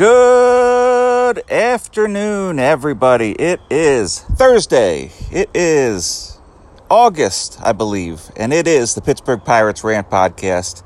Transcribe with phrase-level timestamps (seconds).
[0.00, 3.32] Good afternoon, everybody.
[3.32, 5.10] It is Thursday.
[5.30, 6.38] It is
[6.90, 10.82] August, I believe, and it is the Pittsburgh Pirates Rant Podcast.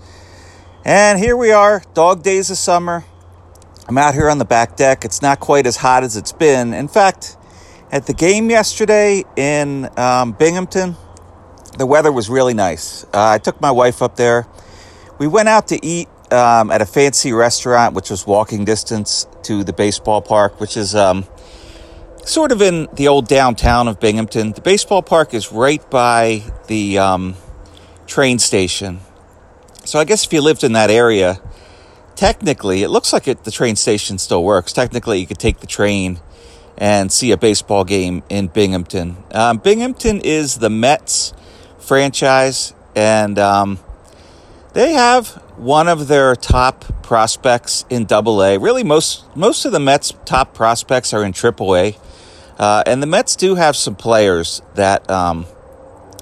[0.85, 3.05] And here we are, dog days of summer.
[3.87, 5.05] I'm out here on the back deck.
[5.05, 6.75] It's not quite as hot as it's been.
[6.75, 7.37] In fact,
[7.93, 10.97] at the game yesterday in um, Binghamton,
[11.79, 13.05] the weather was really nice.
[13.05, 14.49] Uh, I took my wife up there.
[15.21, 19.65] We went out to eat um, at a fancy restaurant, which was walking distance to
[19.65, 21.25] the baseball park, which is um,
[22.25, 24.53] sort of in the old downtown of Binghamton.
[24.53, 27.35] The baseball park is right by the um,
[28.07, 29.01] train station.
[29.85, 31.41] So I guess if you lived in that area,
[32.17, 34.73] technically, it looks like it, the train station still works.
[34.73, 36.21] Technically, you could take the train
[36.77, 39.17] and see a baseball game in Binghamton.
[39.31, 41.33] Um, Binghamton is the Mets
[41.79, 43.79] franchise, and um,
[44.73, 48.59] they have one of their top prospects in Double A.
[48.59, 51.97] Really, most most of the Mets' top prospects are in Triple A,
[52.59, 55.47] uh, and the Mets do have some players that um,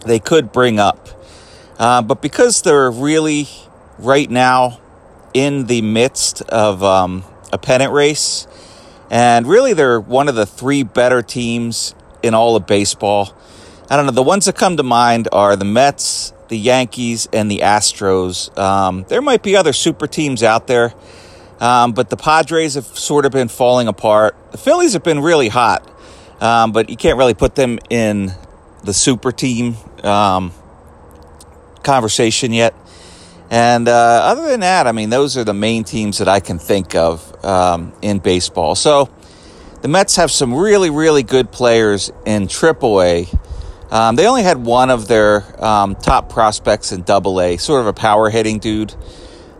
[0.05, 1.09] they could bring up,
[1.79, 3.49] uh, but because they're really
[3.99, 4.81] right now
[5.35, 8.47] in the midst of um, a pennant race,
[9.11, 13.35] and really they're one of the three better teams in all of baseball.
[13.91, 14.13] I don't know.
[14.13, 18.57] The ones that come to mind are the Mets, the Yankees and the Astros.
[18.59, 20.93] Um, there might be other super teams out there,
[21.61, 24.37] um, but the Padres have sort of been falling apart.
[24.53, 25.83] The Phillies have been really hot,
[26.43, 28.33] um, but you can't really put them in
[28.85, 30.53] the super team um,
[31.83, 32.75] conversation yet.
[33.49, 36.59] And uh, other than that, I mean, those are the main teams that I can
[36.59, 38.75] think of um, in baseball.
[38.75, 39.09] So
[39.81, 43.39] the Mets have some really, really good players in AAA.
[43.93, 47.87] Um, they only had one of their um, top prospects in Double A, sort of
[47.87, 48.95] a power hitting dude,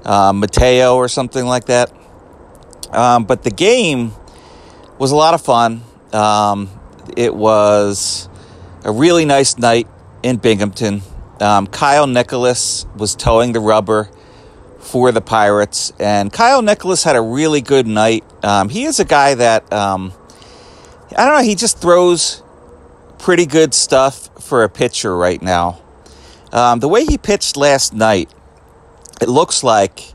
[0.07, 1.93] uh, Mateo or something like that.
[2.91, 4.13] Um, but the game
[4.99, 5.83] was a lot of fun.
[6.15, 6.71] Um,
[7.15, 8.31] it was
[8.85, 9.87] a really nice night
[10.23, 11.03] in Binghamton.
[11.39, 14.09] Um, Kyle Nicolas was toeing the rubber
[14.79, 18.25] for the Pirates, and Kyle Nicolas had a really good night.
[18.43, 21.43] Um, he is a guy that I don't know.
[21.43, 22.43] He just throws
[23.23, 25.81] pretty good stuff for a pitcher right now.
[26.53, 28.29] Um, the way he pitched last night,
[29.21, 30.13] it looks like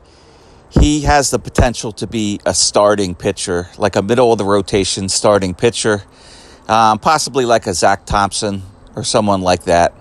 [0.68, 5.08] he has the potential to be a starting pitcher, like a middle of the rotation
[5.08, 6.02] starting pitcher,
[6.68, 8.62] um, possibly like a Zach Thompson
[8.94, 9.94] or someone like that.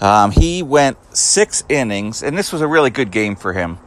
[0.00, 3.78] Um, he went six innings, and this was a really good game for him.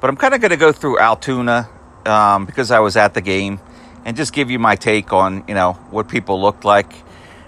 [0.00, 1.68] But I'm kind of going to go through Altoona
[2.06, 3.58] um, because I was at the game
[4.04, 6.92] and just give you my take on you know what people looked like.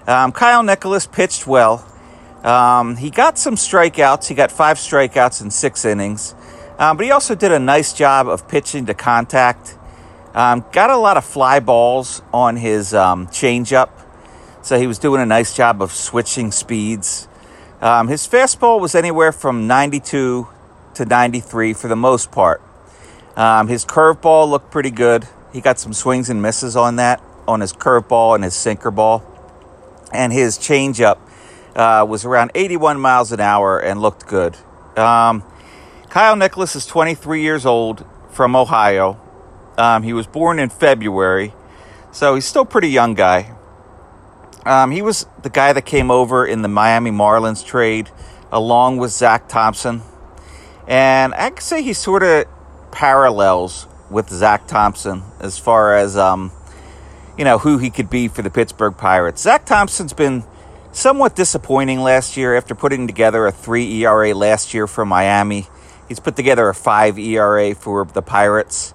[0.07, 1.85] Um, Kyle Nicolas pitched well.
[2.43, 4.27] Um, he got some strikeouts.
[4.27, 6.35] He got five strikeouts in six innings.
[6.77, 9.75] Um, but he also did a nice job of pitching to contact.
[10.35, 13.89] Um, got a lot of fly balls on his um, changeup.
[14.61, 17.27] So he was doing a nice job of switching speeds.
[17.81, 20.47] Um, his fastball was anywhere from 92
[20.95, 22.61] to 93 for the most part.
[23.35, 25.27] his curveball looked pretty good.
[25.51, 29.34] He got some swings and misses on that, on his curveball and his sinker ball
[30.15, 31.19] and his changeup
[31.75, 34.55] uh, was around 81 miles an hour and looked good.
[34.97, 35.43] Um,
[36.09, 39.19] Kyle Nicolas is 23 years old from Ohio.
[39.77, 41.53] Um, he was born in February,
[42.11, 43.53] so he's still pretty young guy.
[44.65, 48.09] Um, he was the guy that came over in the Miami Marlins trade
[48.51, 50.01] along with Zach Thompson.
[50.87, 52.45] And I could say he sort of
[52.91, 56.51] parallels with Zach Thompson as far as um,
[57.37, 59.41] you know, who he could be for the Pittsburgh Pirates.
[59.41, 60.43] Zach Thompson's been
[60.91, 65.67] somewhat disappointing last year after putting together a 3 ERA last year for Miami.
[66.07, 68.93] He's put together a 5 ERA for the Pirates.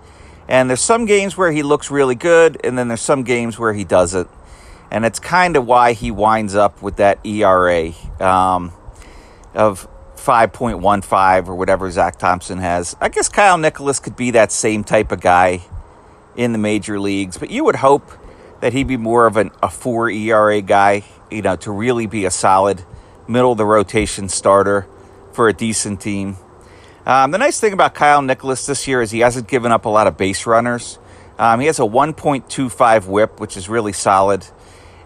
[0.49, 3.73] And there's some games where he looks really good, and then there's some games where
[3.73, 4.29] he doesn't.
[4.91, 8.73] And it's kind of why he winds up with that ERA um,
[9.55, 9.87] of
[10.17, 12.97] 5.15 or whatever Zach Thompson has.
[13.01, 15.63] I guess Kyle Nicolas could be that same type of guy
[16.37, 18.11] in the major leagues, but you would hope
[18.61, 22.25] that he'd be more of an, a four ERA guy, you know, to really be
[22.25, 22.83] a solid
[23.27, 24.87] middle of the rotation starter
[25.33, 26.37] for a decent team.
[27.07, 29.89] Um, the nice thing about Kyle Nicolas this year is he hasn't given up a
[29.89, 30.99] lot of base runners.
[31.39, 34.47] Um, he has a 1.25 whip, which is really solid.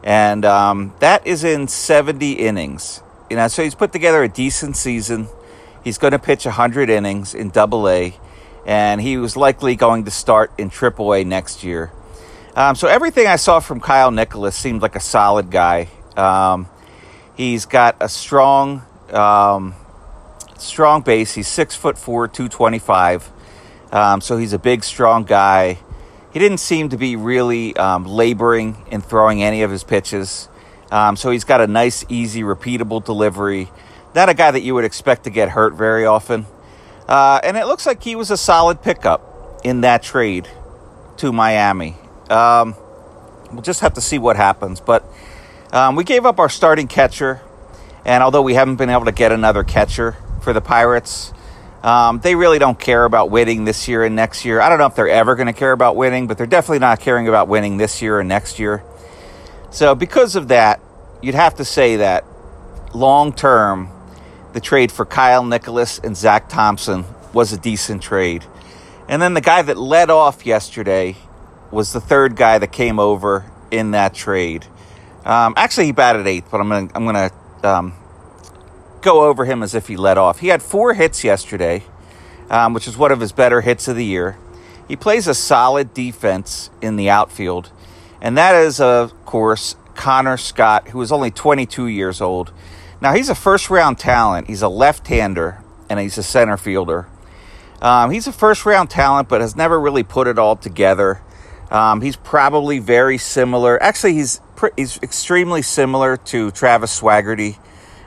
[0.03, 3.01] And um, that is in 70 innings.
[3.31, 5.29] You know, so he's put together a decent season.
[5.83, 8.15] He's going to pitch 100 innings in Double A,
[8.67, 11.93] and he was likely going to start in Triple A next year.
[12.57, 15.89] Um, so everything I saw from Kyle Nicolas seemed like a solid guy.
[16.17, 16.69] Um,
[17.37, 19.75] he's got a strong, um,
[20.57, 21.35] strong base.
[21.35, 23.29] He's six foot four, two twenty five.
[23.91, 25.79] Um, so he's a big, strong guy.
[26.35, 30.49] he didn't seem to be really um, laboring in throwing any of his pitches.
[30.91, 33.71] Um, so he's got a nice, easy, repeatable delivery.
[34.17, 36.47] Not a guy that you would expect to get hurt very often.
[37.09, 40.49] Uh, and it looks like he was a solid pickup in that trade
[41.19, 41.97] to Miami.
[42.31, 42.75] Um,
[43.53, 44.81] we'll just have to see what happens.
[44.81, 45.05] But
[45.73, 47.41] um, we gave up our starting catcher,
[48.05, 51.33] and although we haven't been able to get another catcher for the Pirates,
[51.83, 54.61] um, they really don't care about winning this year and next year.
[54.61, 57.01] I don't know if they're ever going to care about winning, but they're definitely not
[57.01, 58.83] caring about winning this year and next year.
[59.71, 60.81] So, because of that,
[61.21, 62.25] you'd have to say that
[62.95, 63.91] long term,
[64.53, 67.05] the trade for Kyle Nicolas and Zach Thompson
[67.35, 68.45] was a decent trade.
[69.09, 71.17] And then the guy that led off yesterday
[71.71, 74.67] was the third guy that came over in that trade.
[75.25, 77.31] Um, actually, he batted eighth, but I'm gonna I'm gonna
[77.63, 77.95] um,
[79.01, 80.41] go over him as if he led off.
[80.41, 81.83] He had four hits yesterday,
[82.51, 84.37] um, which is one of his better hits of the year.
[84.87, 87.71] He plays a solid defense in the outfield,
[88.21, 92.53] and that is, of course, Connor Scott, who is only 22 years old.
[93.01, 94.47] Now, he's a first round talent.
[94.47, 97.07] He's a left hander and he's a center fielder.
[97.83, 101.21] Um, he's a first round talent, but has never really put it all together.
[101.75, 103.83] Um, he's probably very similar.
[103.83, 104.41] Actually, he's
[104.77, 107.59] he's extremely similar to Travis Swaggerty,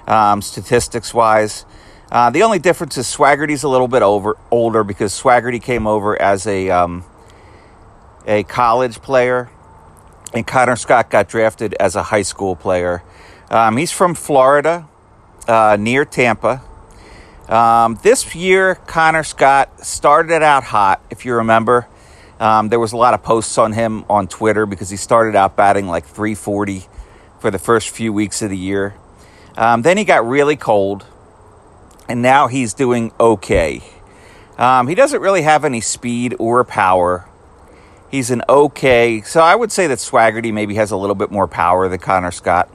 [0.08, 1.66] um, statistics wise.
[2.10, 6.19] Uh, the only difference is Swaggerty's a little bit over older because Swaggerty came over
[6.22, 7.04] as a um,
[8.25, 9.50] a college player,
[10.34, 13.04] and Connor Scott got drafted as a high school player.
[13.52, 14.88] Um, he's from Florida,
[15.46, 16.62] uh, near Tampa.
[17.50, 21.90] Um, this year, Connor Scott started out hot, if you remember.
[22.39, 25.56] Um, there was a lot of posts on him on Twitter because he started out
[25.56, 26.86] batting like 340
[27.39, 28.94] for the first few weeks of the year.
[29.56, 31.06] Um, then he got really cold,
[32.07, 33.81] and now he's doing okay.
[34.57, 37.28] Um, he doesn't really have any speed or power.
[38.10, 41.48] He's an okay, so I would say that Swaggerty maybe has a little bit more
[41.48, 42.69] power than Connor Scott.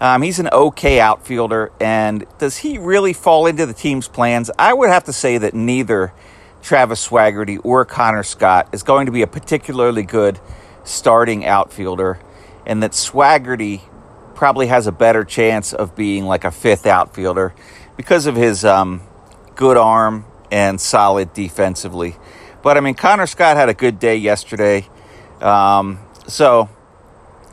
[0.00, 4.50] Um, he's an okay outfielder, and does he really fall into the team's plans?
[4.58, 6.12] I would have to say that neither
[6.62, 10.38] Travis Swaggerty or Connor Scott is going to be a particularly good
[10.84, 12.18] starting outfielder,
[12.64, 13.82] and that Swaggerty
[14.34, 17.52] probably has a better chance of being like a fifth outfielder
[17.96, 19.02] because of his um,
[19.54, 22.16] good arm and solid defensively.
[22.62, 24.86] But I mean, Connor Scott had a good day yesterday,
[25.40, 25.98] um,
[26.28, 26.68] so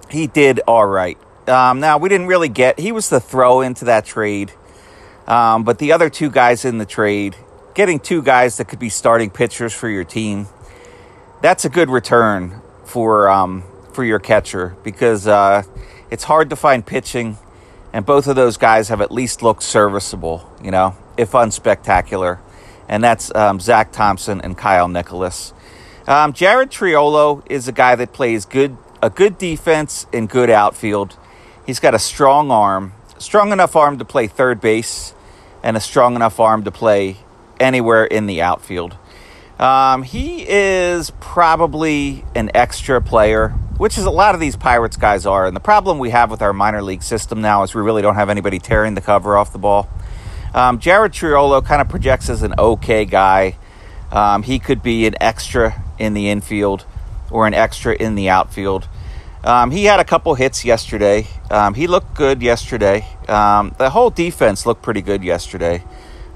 [0.09, 1.17] he did all right.
[1.47, 4.51] Um, now we didn't really get; he was the throw into that trade,
[5.27, 7.35] um, but the other two guys in the trade
[7.79, 10.45] getting two guys that could be starting pitchers for your team,
[11.41, 15.63] that's a good return for um, for your catcher because uh,
[16.11, 17.37] it's hard to find pitching,
[17.93, 22.39] and both of those guys have at least looked serviceable, you know, if unspectacular,
[22.89, 25.53] and that's um, Zach Thompson and Kyle Nicolas.
[26.05, 31.15] Um, Jared Triolo is a guy that plays good a good defense and good outfield.
[31.65, 35.13] He's got a strong arm, strong enough arm to play third base,
[35.63, 37.15] and a strong enough arm to play
[37.59, 38.95] anywhere in the outfield.
[39.59, 45.25] Um, he is probably an extra player, which is a lot of these Pirates guys
[45.25, 45.45] are.
[45.45, 48.15] And the problem we have with our minor league system now is we really don't
[48.15, 49.89] have anybody tearing the cover off the ball.
[50.53, 53.57] Um, Jared Triolo kind of projects as an okay guy.
[54.11, 56.85] Um, he could be an extra in the infield
[57.29, 58.87] or an extra in the outfield.
[59.43, 61.27] Um, he had a couple hits yesterday.
[61.51, 63.05] Um, he looked good yesterday.
[63.27, 65.83] Um, the whole defense looked pretty good yesterday.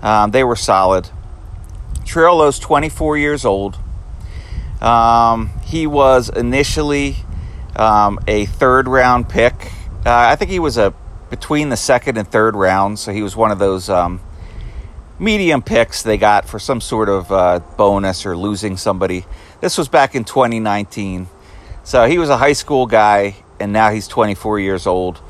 [0.03, 1.10] Um, they were solid.
[2.05, 3.79] Triolo's 24 years old.
[4.81, 7.15] Um, he was initially
[7.75, 9.72] um, a third round pick.
[10.05, 10.93] Uh, I think he was a
[11.29, 14.19] between the second and third round, so he was one of those um,
[15.17, 19.25] medium picks they got for some sort of uh, bonus or losing somebody.
[19.62, 21.27] This was back in 2019.
[21.83, 25.22] So he was a high school guy, and now he's 24 years old.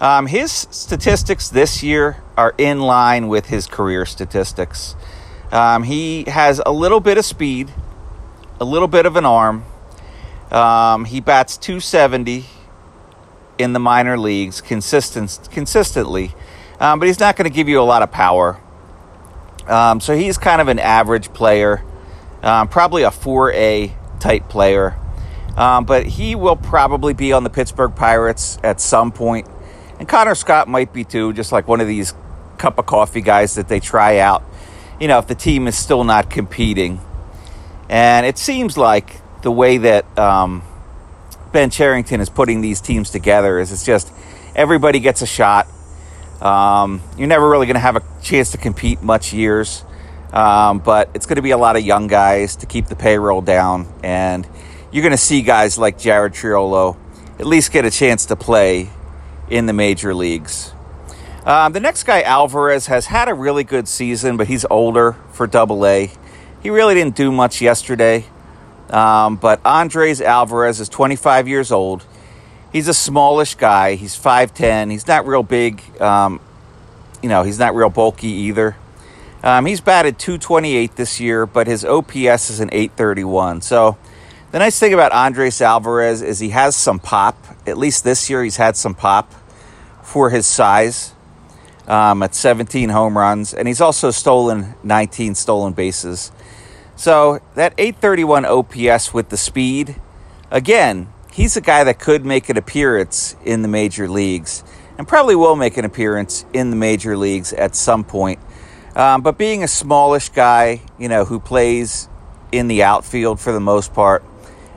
[0.00, 4.94] Um, his statistics this year are in line with his career statistics.
[5.50, 7.72] Um, he has a little bit of speed,
[8.60, 9.64] a little bit of an arm.
[10.52, 12.44] Um, he bats 270
[13.58, 16.32] in the minor leagues consistent, consistently,
[16.78, 18.60] um, but he's not going to give you a lot of power.
[19.66, 21.82] Um, so he's kind of an average player,
[22.44, 24.96] um, probably a 4A type player.
[25.56, 29.48] but he will probably be on the Pittsburgh Pirates at some point
[29.98, 32.14] and Connor Scott might be too, just like one of these
[32.56, 34.42] cup of coffee guys that they try out,
[35.00, 37.00] you know, if the team is still not competing.
[37.88, 40.62] And it seems like the way that um,
[41.52, 44.12] Ben Cherington is putting these teams together is it's just
[44.54, 45.66] everybody gets a shot.
[46.40, 49.84] Um, you're never really going to have a chance to compete much years,
[50.32, 53.40] um, but it's going to be a lot of young guys to keep the payroll
[53.40, 53.92] down.
[54.04, 54.46] And
[54.92, 56.96] you're going to see guys like Jared Triolo
[57.40, 58.90] at least get a chance to play
[59.50, 60.72] in the major leagues.
[61.44, 65.46] Um, the next guy, Alvarez, has had a really good season, but he's older for
[65.46, 66.10] Double A.
[66.62, 68.24] He really didn't do much yesterday.
[68.90, 72.04] Um, but Andres Alvarez is 25 years old.
[72.72, 73.94] He's a smallish guy.
[73.94, 74.90] He's 5'10.
[74.90, 75.82] He's not real big.
[76.00, 76.40] Um,
[77.22, 78.76] you know, he's not real bulky either.
[79.42, 83.62] Um, he's batted 228 this year, but his OPS is an 831.
[83.62, 83.96] So
[84.50, 87.36] the nice thing about Andres Alvarez is he has some pop.
[87.66, 89.34] At least this year, he's had some pop
[90.02, 91.12] for his size
[91.86, 96.32] um, at 17 home runs, and he's also stolen 19 stolen bases.
[96.96, 100.00] So that 831 OPS with the speed,
[100.50, 104.64] again, he's a guy that could make an appearance in the major leagues
[104.96, 108.40] and probably will make an appearance in the major leagues at some point.
[108.96, 112.08] Um, but being a smallish guy, you know, who plays
[112.50, 114.24] in the outfield for the most part,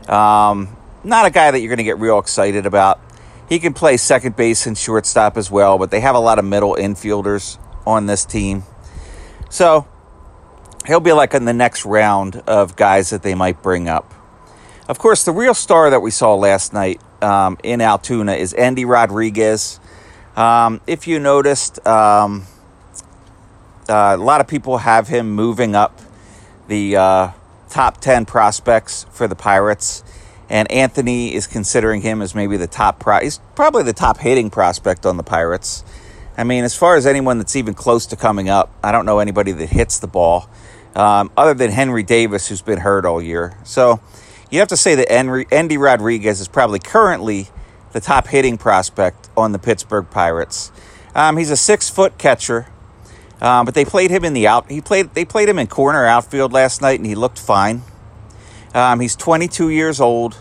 [0.07, 2.99] um, not a guy that you're going to get real excited about.
[3.49, 6.45] He can play second base and shortstop as well, but they have a lot of
[6.45, 8.63] middle infielders on this team.
[9.49, 9.87] So
[10.85, 14.13] he'll be like in the next round of guys that they might bring up.
[14.87, 18.85] Of course, the real star that we saw last night um, in Altoona is Endy
[18.85, 19.79] Rodriguez.
[20.35, 22.45] Um, if you noticed, um,
[23.89, 25.99] uh, a lot of people have him moving up
[26.67, 27.31] the uh,
[27.71, 30.03] top 10 prospects for the Pirates.
[30.49, 33.19] And Anthony is considering him as maybe the top pro.
[33.19, 35.83] He's probably the top hitting prospect on the Pirates.
[36.37, 39.19] I mean, as far as anyone that's even close to coming up, I don't know
[39.19, 40.49] anybody that hits the ball
[40.95, 43.57] um, other than Henry Davis, who's been hurt all year.
[43.63, 44.01] So
[44.49, 47.47] you have to say that Henry, Endy Rodriguez is probably currently
[47.93, 50.71] the top hitting prospect on the Pittsburgh Pirates.
[51.15, 52.67] Um, he's a six foot catcher.
[53.41, 54.69] Um, but they played him in the out.
[54.69, 55.13] He played.
[55.13, 57.81] They played him in corner outfield last night, and he looked fine.
[58.73, 60.37] Um, he's 22 years old.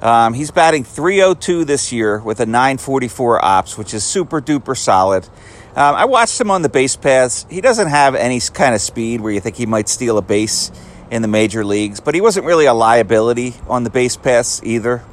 [0.00, 5.28] Um, he's batting 302 this year with a 944 ops, which is super duper solid.
[5.76, 7.46] Um, I watched him on the base paths.
[7.50, 10.72] He doesn't have any kind of speed where you think he might steal a base
[11.10, 15.04] in the major leagues, but he wasn't really a liability on the base paths either.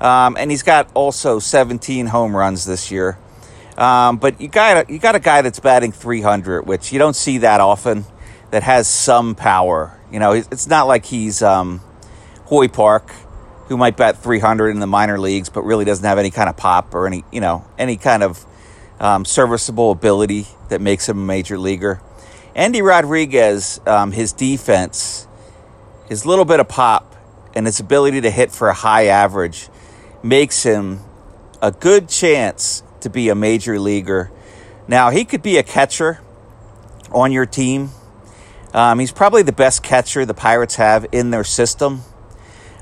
[0.00, 3.18] Um, and he's got also 17 home runs this year.
[3.76, 7.16] Um, but you got a, you got a guy that's batting 300, which you don't
[7.16, 8.04] see that often.
[8.52, 9.98] That has some power.
[10.10, 11.80] You know, it's not like he's um,
[12.44, 13.10] Hoy Park,
[13.66, 16.56] who might bat 300 in the minor leagues, but really doesn't have any kind of
[16.56, 18.46] pop or any you know any kind of
[19.00, 22.00] um, serviceable ability that makes him a major leaguer.
[22.54, 25.26] Endy Rodriguez, um, his defense,
[26.08, 27.14] his little bit of pop,
[27.54, 29.68] and his ability to hit for a high average
[30.22, 31.00] makes him
[31.60, 34.30] a good chance to be a major leaguer.
[34.88, 36.20] Now, he could be a catcher
[37.10, 37.90] on your team.
[38.72, 42.02] Um, he's probably the best catcher the Pirates have in their system.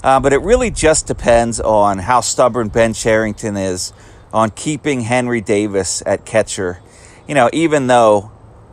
[0.03, 3.93] Uh, but it really just depends on how stubborn Ben Cherington is
[4.33, 6.81] on keeping Henry Davis at catcher.
[7.27, 8.31] You know, even though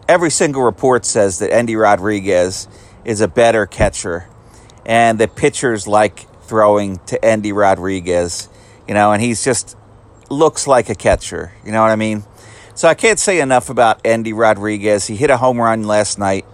[0.10, 2.68] every single report says that Endy Rodriguez
[3.06, 4.28] is a better catcher
[4.86, 8.50] and the pitchers like throwing to Endy Rodriguez,
[8.88, 9.78] you know, and he's just
[10.32, 11.54] looks like a catcher.
[11.66, 12.24] You know what I mean?
[12.74, 15.08] So I can't say enough about Endy Rodriguez.
[15.08, 16.46] He hit a home run last night.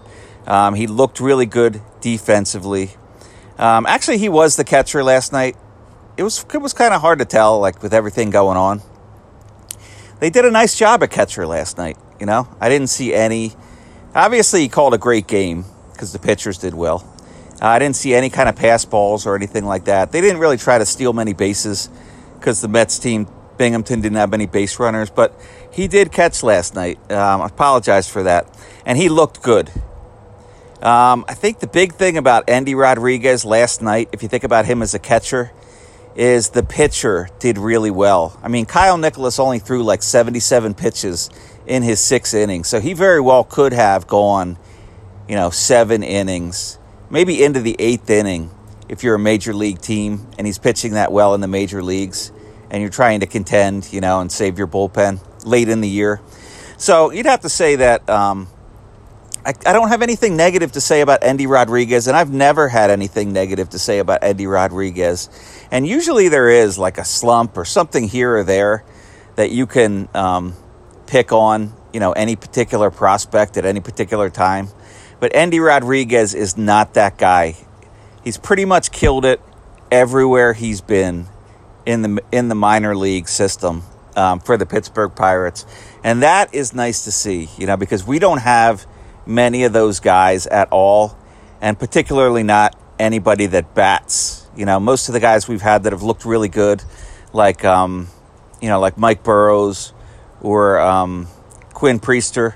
[0.45, 2.91] Um, he looked really good defensively.
[3.57, 5.55] Um, actually, he was the catcher last night.
[6.15, 8.81] It was it was kind of hard to tell, like with everything going on.
[10.19, 11.97] They did a nice job at catcher last night.
[12.19, 13.53] You know, I didn't see any.
[14.15, 17.07] Obviously, he called a great game because the pitchers did well.
[17.61, 20.11] Uh, I didn't see any kind of pass balls or anything like that.
[20.11, 21.89] They didn't really try to steal many bases
[22.39, 23.27] because the Mets team
[23.57, 25.39] Binghamton didn't have any base runners, but
[25.71, 26.99] he did catch last night.
[27.11, 28.47] Um, I apologize for that.
[28.85, 29.69] And he looked good.
[30.81, 34.65] Um, I think the big thing about Endy Rodriguez last night, if you think about
[34.65, 35.51] him as a catcher,
[36.15, 38.39] is the pitcher did really well.
[38.43, 41.29] I mean, Kyle Nicolas only threw like 77 pitches
[41.65, 44.57] in his six innings, so he very well could have gone,
[45.27, 48.51] you know, seven innings, maybe into the eighth inning
[48.89, 52.31] if you're a major league team and he's pitching that well in the major leagues
[52.69, 56.21] and you're trying to contend, you know, and save your bullpen late in the year.
[56.77, 58.47] So you'd have to say that um,
[59.45, 62.91] I, I, don't have anything negative to say about Endy Rodriguez, and I've never had
[62.91, 65.29] anything negative to say about Endy Rodriguez.
[65.71, 68.83] And usually there is like a slump or something here or there
[69.35, 70.53] that you can um,
[71.07, 74.67] pick on, you know, any particular prospect at any particular time.
[75.19, 77.55] But Endy Rodriguez is not that guy.
[78.23, 79.41] He's pretty much killed it
[79.91, 81.27] everywhere he's been
[81.87, 83.81] in the in the minor league system
[84.15, 85.65] um, for the Pittsburgh Pirates,
[86.03, 87.49] and that is nice to see.
[87.57, 88.85] You know, because we don't have
[89.25, 91.17] many of those guys at all,
[91.61, 94.45] and particularly not anybody that bats.
[94.55, 96.83] You know, most of the guys we've had that have looked really good,
[97.31, 98.09] like um,
[98.61, 99.93] you know, like Mike Burrows
[100.41, 101.27] or um,
[101.73, 102.55] Quinn Priester,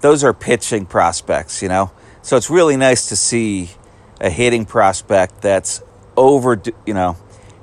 [0.00, 1.60] those are pitching prospects.
[1.60, 3.70] You know, so it's really nice to see
[4.18, 5.82] a hitting prospect that's
[6.16, 6.58] over.
[6.86, 7.16] You know,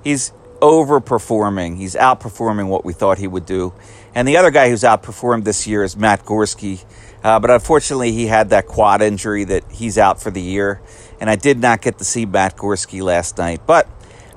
[0.03, 1.77] he's overperforming.
[1.77, 3.73] He's outperforming what we thought he would do.
[4.15, 6.83] And the other guy who's outperformed this year is Matt Gorski.
[7.23, 10.81] Uh, but unfortunately, he had that quad injury that he's out for the year.
[11.19, 13.61] And I did not get to see Matt Gorski last night.
[13.65, 13.87] But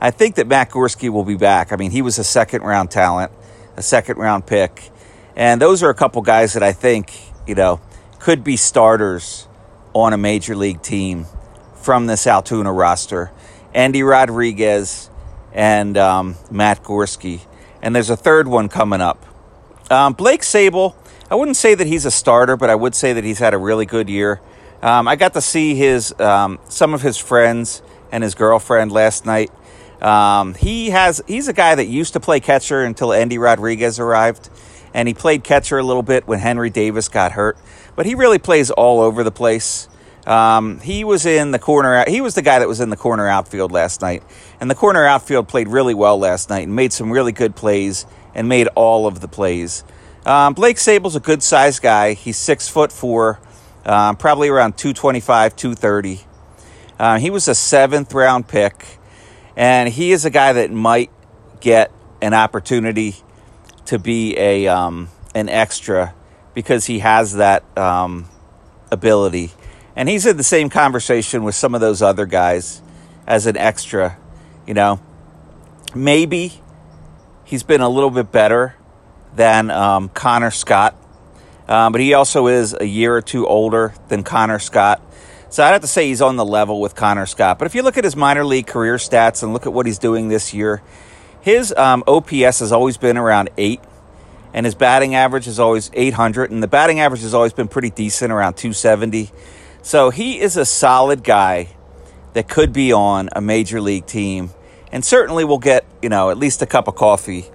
[0.00, 1.72] I think that Matt Gorski will be back.
[1.72, 3.30] I mean, he was a second round talent,
[3.76, 4.90] a second round pick.
[5.36, 7.12] And those are a couple guys that I think,
[7.46, 7.80] you know,
[8.18, 9.46] could be starters
[9.94, 11.26] on a major league team
[11.74, 13.30] from this Altoona roster.
[13.74, 15.08] Endy Rodriguez
[15.54, 17.40] and um, Matt Gorski.
[17.80, 19.24] And there's a third one coming up.
[19.90, 20.94] Um, Blake Sabol,
[21.30, 23.58] I wouldn't say that he's a starter, but I would say that he's had a
[23.58, 24.40] really good year.
[24.82, 29.24] Um, I got to see his um, some of his friends and his girlfriend last
[29.24, 29.50] night.
[30.02, 34.50] Um, he has he's a guy that used to play catcher until Endy Rodriguez arrived,
[34.92, 37.56] and he played catcher a little bit when Henry Davis got hurt.
[37.94, 39.88] But he really plays all over the place.
[40.26, 42.04] Um, he was in the corner.
[42.06, 44.22] He was the guy that was in the corner outfield last night,
[44.60, 48.06] and the corner outfield played really well last night and made some really good plays
[48.34, 49.84] and made all of the plays.
[50.24, 52.14] Um, Blake Sabol's a good sized guy.
[52.14, 53.40] He's six foot four,
[53.84, 56.20] um, probably around two twenty five, two thirty.
[56.98, 58.98] Uh, he was a seventh round pick,
[59.56, 61.10] and he is a guy that might
[61.60, 63.16] get an opportunity
[63.86, 66.14] to be a um, an extra
[66.54, 68.28] because he has that um,
[68.92, 69.50] ability
[69.96, 72.82] and he's in the same conversation with some of those other guys
[73.26, 74.16] as an extra,
[74.66, 75.00] you know.
[75.94, 76.60] Maybe
[77.44, 78.76] he's been a little bit better
[79.36, 80.96] than um, Connor Scott,
[81.68, 85.00] um, but he also is a year or two older than Connor Scott.
[85.50, 87.58] So I'd have to say he's on the level with Connor Scott.
[87.58, 89.98] But if you look at his minor league career stats and look at what he's
[89.98, 90.82] doing this year,
[91.42, 93.80] his um, OPS has always been around eight,
[94.54, 97.90] and his batting average is always 800, and the batting average has always been pretty
[97.90, 99.30] decent, around 270.
[99.82, 101.68] So he is a solid guy
[102.34, 104.50] that could be on a major league team
[104.92, 107.46] and certainly will get, you know, at least a cup of coffee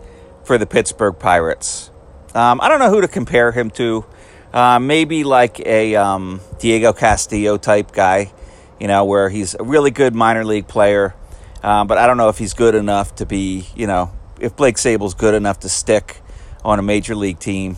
[0.44, 1.90] for the Pittsburgh Pirates.
[2.36, 4.06] Um, I don't know who to compare him to.
[4.54, 8.32] Uh, maybe like a um, Diego Castillo type guy,
[8.80, 11.16] you know, where he's a really good minor league player,
[11.64, 14.78] um, but I don't know if he's good enough to be, you know, if Blake
[14.78, 16.22] Sabol's good enough to stick
[16.64, 17.78] on a major league team.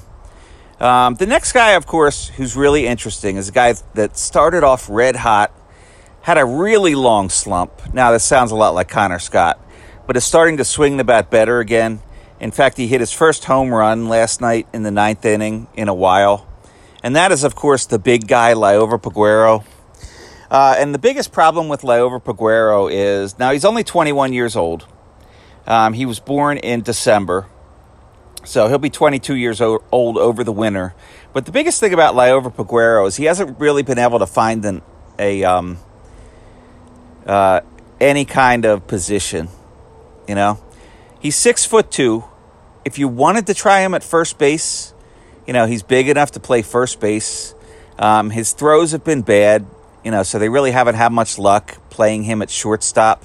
[0.80, 4.90] Um, the next guy, of course, who's really interesting is a guy that started off
[4.90, 5.52] red hot,
[6.22, 7.94] had a really long slump.
[7.94, 9.60] Now, this sounds a lot like Connor Scott,
[10.08, 12.00] but is starting to swing the bat better again.
[12.40, 15.90] In fact, he hit his first home run last night in the ninth inning in
[15.90, 16.48] a while.
[17.04, 19.66] And that is, of course, the big guy, Liover Peguero.
[20.50, 24.88] Uh, and the biggest problem with Liover Peguero is now he's only 21 years old.
[25.68, 27.48] Um, he was born in December.
[28.50, 30.96] So he'll be 22 years old over the winter.
[31.34, 34.66] But the biggest thing about Liover Peguero is he hasn't really been able to find
[34.66, 34.82] an,
[35.20, 35.78] a um,
[37.28, 37.62] uh,
[38.02, 39.50] any kind of position.
[40.28, 40.60] You know,
[41.20, 42.24] he's six foot two.
[42.84, 44.96] If you wanted to try him at first base,
[45.46, 47.54] you know he's big enough to play first base.
[48.00, 49.68] Um, his throws have been bad,
[50.04, 53.24] you know, so they really haven't had much luck playing him at shortstop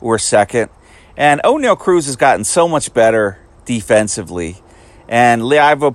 [0.00, 0.70] or second.
[1.16, 4.56] And Oneil Cruz has gotten so much better defensively.
[5.08, 5.94] And Liover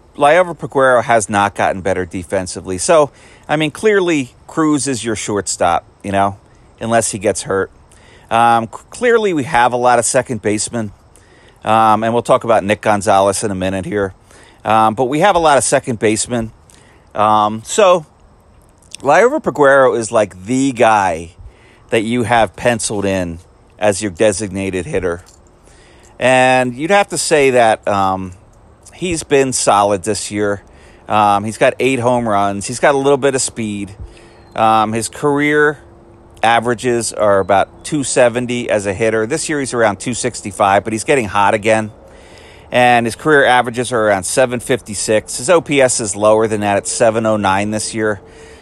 [0.58, 2.78] Peguero has not gotten better defensively.
[2.78, 3.12] So,
[3.48, 6.38] I mean, clearly Cruz is your shortstop, you know,
[6.82, 7.72] unless he gets hurt.
[8.30, 10.92] Um, clearly, we have a lot of second basemen.
[11.64, 14.14] Um, and we'll talk about Nick Gonzalez in a minute here.
[14.64, 16.52] Um, but we have a lot of second basemen.
[17.14, 18.06] Um, so,
[19.00, 21.36] Liover Peguero is like the guy
[21.90, 23.40] that you have penciled in
[23.80, 25.24] as your designated hitter.
[26.20, 28.34] And you'd have to say that um,
[28.94, 30.64] he's been solid this year.
[31.08, 32.66] Um, he's got eight home runs.
[32.66, 33.96] He's got a little bit of speed.
[34.56, 35.84] Um, his career
[36.42, 39.26] averages are about 270 as a hitter.
[39.26, 41.92] This year he's around 265, but he's getting hot again.
[42.72, 45.38] And his career averages are around 756.
[45.38, 48.22] His OPS is lower than that at 709 this year.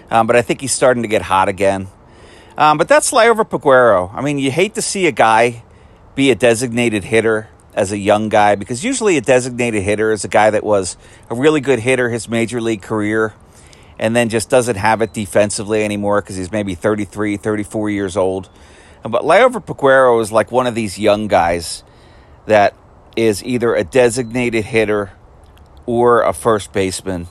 [0.09, 1.87] Um, but I think he's starting to get hot again.
[2.57, 4.13] Um, but that's Liover Peguero.
[4.13, 5.63] I mean, you hate to see a guy
[6.15, 10.27] be a designated hitter as a young guy because usually a designated hitter is a
[10.27, 10.95] guy that was
[11.29, 13.33] a really good hitter his major league career
[13.99, 18.49] and then just doesn't have it defensively anymore because he's maybe 33, 34 years old.
[19.03, 21.83] But Liover Peguero is like one of these young guys
[22.45, 22.75] that
[23.15, 25.11] is either a designated hitter
[25.85, 27.27] or a first baseman.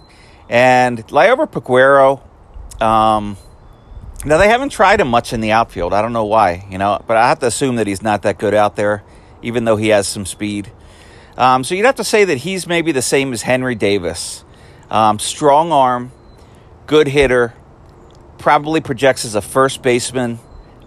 [0.48, 2.22] And Liover Peguero,
[2.82, 3.36] um,
[4.24, 5.92] Now they haven't tried him much in the outfield.
[5.92, 8.38] I don't know why, you know, but I have to assume that he's not that
[8.38, 9.02] good out there,
[9.42, 10.70] even though he has some speed.
[11.36, 14.44] Um, so you'd have to say that he's maybe the same as Henry Davis.
[14.90, 16.12] Um, strong arm,
[16.86, 17.54] good hitter,
[18.38, 20.38] probably projects as a first baseman,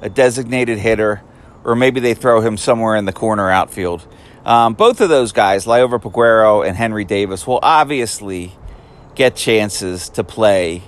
[0.02, 1.22] a designated hitter,
[1.66, 4.08] or maybe they throw him somewhere in the corner outfield.
[4.46, 8.54] Um, both of those guys, Liover Peguero and Henry Davis, will obviously
[9.16, 10.84] get chances to play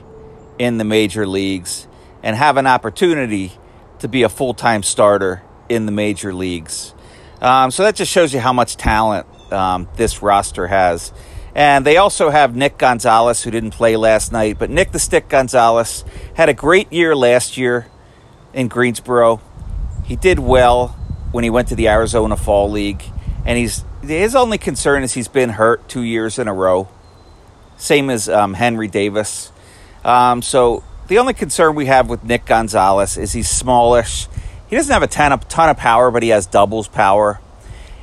[0.60, 1.87] in the major leagues
[2.24, 3.54] and have an opportunity
[4.00, 6.94] to be a full time starter in the major leagues.
[7.42, 11.12] Um, so that just shows you how much talent um, this roster has.
[11.56, 14.60] And they also have Nick Gonzalez, who didn't play last night.
[14.60, 17.88] But Nick the Stick Gonzalez had a great year last year
[18.54, 19.42] in Greensboro.
[20.06, 20.90] He did well
[21.32, 23.04] when he went to the Arizona Fall League.
[23.46, 26.90] And he's his only concern is he's been hurt two years in a row.
[27.78, 29.52] Same as um, Henry Davis.
[30.06, 34.28] Um, so the only concern we have with Nick Gonzalez is he's smallish.
[34.70, 37.40] He doesn't have a ton of, ton of power, but he has doubles power.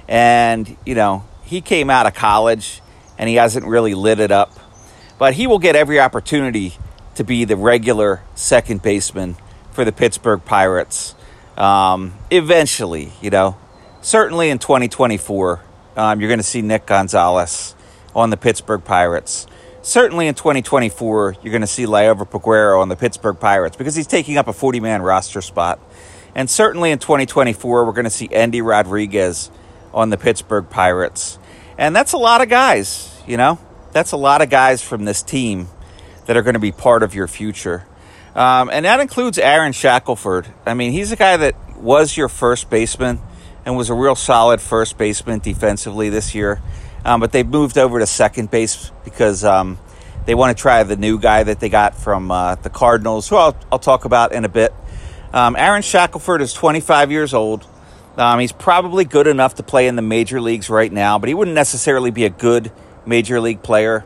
[0.09, 2.81] And, you know, he came out of college
[3.19, 4.53] and he hasn't really lit it up.
[5.19, 6.75] But he will get every opportunity
[7.15, 9.37] to be the regular second baseman
[9.71, 11.15] for the Pittsburgh Pirates.
[11.57, 13.57] Um, eventually, you know,
[14.01, 15.61] certainly in 2024,
[15.97, 17.75] um, you're going to see Nick Gonzalez
[18.15, 19.47] on the Pittsburgh Pirates
[19.85, 24.07] certainly in 2024, you're going to see Liover Peguero on the Pittsburgh Pirates because he's
[24.07, 25.79] taking up a 40 man roster spot.
[26.35, 29.51] And certainly in 2024, we're going to see Endy Rodriguez
[29.93, 31.39] on the Pittsburgh Pirates.
[31.79, 33.59] And that's a lot of guys, you know?
[33.93, 35.69] That's a lot of guys from this team
[36.27, 37.87] that are going to be part of your future.
[38.35, 40.49] Um, and that includes Aaron Shackelford.
[40.67, 43.21] I mean, he's a guy that was your first baseman
[43.65, 46.61] and was a real solid first baseman defensively this year.
[47.05, 49.79] Um, but they've moved over to second base because um,
[50.27, 53.37] they want to try the new guy that they got from uh, the Cardinals, who
[53.37, 54.73] I'll, I'll, talk about in a bit.
[55.33, 57.67] Um, Aaron Shackelford is 25 years old.
[58.17, 61.35] Um, he's probably good enough to play in the major leagues right now, but he
[61.35, 62.73] wouldn't necessarily be a good
[63.05, 64.05] major league player.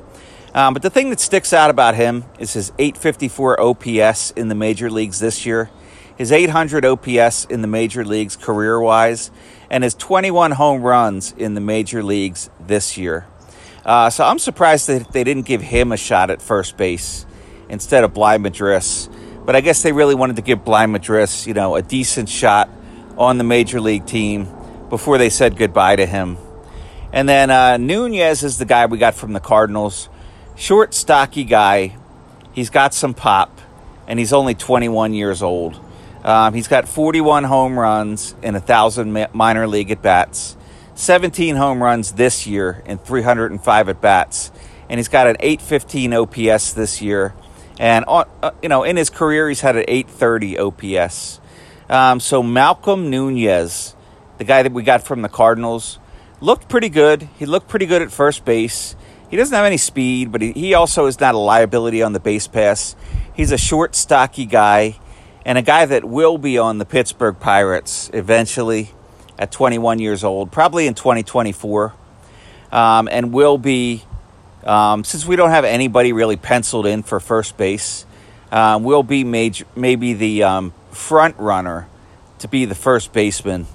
[0.54, 4.54] Um, but the thing that sticks out about him is his 854 OPS in the
[4.54, 5.70] major leagues this year,
[6.16, 9.30] his 800 OPS in the major leagues career wise,
[9.70, 13.26] and his 21 home runs in the major leagues this year.
[13.85, 17.26] Uh, so I'm surprised that they didn't give him a shot at first base
[17.68, 19.09] instead of Bligh Madris.
[19.44, 22.68] But I guess they really wanted to give Bligh Madris, you know, a decent shot
[23.16, 24.48] on the major league team
[24.90, 26.37] before they said goodbye to him.
[27.12, 30.09] And then uh, Nunez is the guy we got from the Cardinals.
[30.54, 31.96] Short, stocky guy.
[32.52, 33.59] He's got some pop,
[34.07, 35.81] and he's only 21 years old.
[36.24, 40.57] Um, he's got 41 home runs in 1,000 minor league at bats,
[40.94, 44.50] 17 home runs this year in 305 at bats,
[44.88, 47.35] and he's got an 815 OPS this year.
[47.78, 48.24] And, uh,
[48.62, 51.40] you know, in his career, he's had an 830 OPS.
[51.88, 53.94] Um, so Malcom Nunez,
[54.38, 56.00] the guy that we got from the Cardinals,
[56.40, 57.28] looked pretty good.
[57.38, 58.96] He looked pretty good at first base.
[59.31, 62.20] He doesn't have any speed, but he, he also is not a liability on the
[62.20, 62.96] base pass.
[63.35, 64.98] He's a short, stocky guy
[65.44, 68.90] and a guy that will be on the Pittsburgh Pirates eventually
[69.38, 71.94] at 21 years old, probably in 2024,
[72.72, 74.03] um, and will be,
[74.64, 78.05] um, since we don't have anybody really penciled in for first base,
[78.51, 81.88] um, will be major, maybe the um, front runner
[82.40, 83.66] to be the first baseman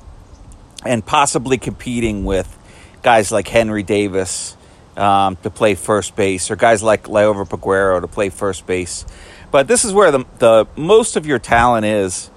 [0.85, 2.57] and possibly competing with
[3.01, 4.57] guys like Henry Davis
[4.97, 9.05] um, to play first base or guys like Liover Peguero to play first base.
[9.53, 12.31] But this is where the, the most of your talent is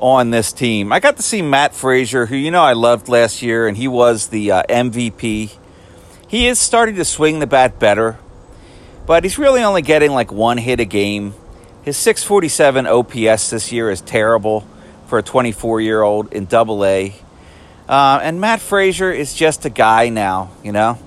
[0.00, 0.92] on this team.
[0.92, 3.86] I got to see Matt Fraizer, who you know I loved last year, and he
[3.86, 5.54] was the uh, MVP.
[6.26, 8.18] He is starting to swing the bat better,
[9.06, 11.34] but he's really only getting like one hit a game.
[11.84, 14.66] His 647 OPS this year is terrible
[15.06, 17.14] for a 24 year old in Double A.
[17.88, 20.98] Uh, and Matt Fraizer is just a guy now, you know.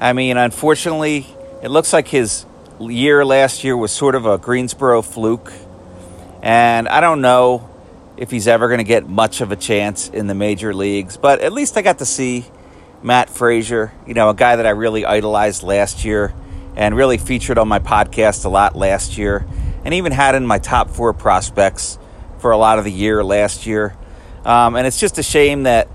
[0.00, 1.26] I mean, unfortunately,
[1.62, 2.46] it looks like his
[2.90, 5.52] year last year was sort of a Greensboro fluke.
[6.42, 7.68] And I don't know
[8.16, 11.40] if he's ever going to get much of a chance in the major leagues, but
[11.40, 12.44] at least I got to see
[13.02, 16.34] Matt Fraizer, you know, a guy that I really idolized last year
[16.76, 19.46] and really featured on my podcast a lot last year
[19.84, 21.98] and even had in my top four prospects
[22.38, 23.96] for a lot of the year last year.
[24.44, 25.88] Um, and it's just a shame that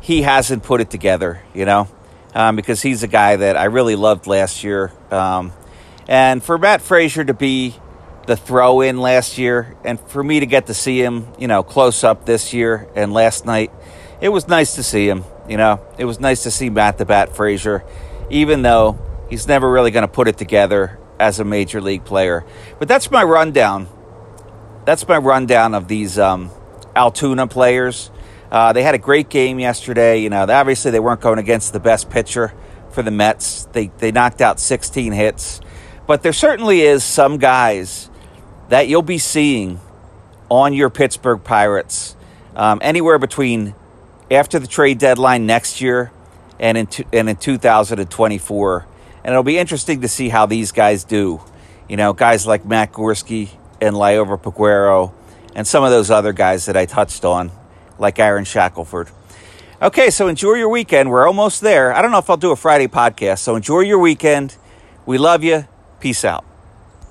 [0.00, 1.88] he hasn't put it together, you know,
[2.34, 4.92] um, because he's a guy that I really loved last year.
[5.10, 5.52] Um,
[6.08, 7.74] and for Matt Fraizer to be
[8.26, 11.62] the throw in last year, and for me to get to see him, you know,
[11.62, 13.72] close up this year and last night,
[14.20, 15.24] it was nice to see him.
[15.48, 17.82] You know, it was nice to see Matt the Bat Fraizer,
[18.30, 22.44] even though he's never really going to put it together as a major league player.
[22.78, 23.88] But that's my rundown
[24.84, 26.50] that's my rundown of these um,
[26.94, 28.10] Altoona players.
[28.50, 30.20] Uh, they had a great game yesterday.
[30.20, 32.52] You know, obviously they weren't going against the best pitcher
[32.90, 33.64] for the Mets.
[33.72, 35.60] They they knocked out 16 hits,
[36.06, 38.10] but there certainly is some guys
[38.68, 39.80] that you'll be seeing
[40.48, 42.16] on your Pittsburgh Pirates
[42.56, 43.74] um, anywhere between
[44.30, 46.12] after the trade deadline next year
[46.58, 48.86] and in and in 2024.
[49.24, 51.40] And it'll be interesting to see how these guys do.
[51.88, 55.12] You know, guys like Matt Gorski and Liover Peguero
[55.54, 57.50] and some of those other guys that I touched on,
[57.98, 59.10] like Aaron Shackelford.
[59.80, 61.10] Okay, so enjoy your weekend.
[61.10, 61.92] We're almost there.
[61.92, 64.56] I don't know if I'll do a Friday podcast, so enjoy your weekend.
[65.06, 65.66] We love you.
[66.02, 66.51] Peace out.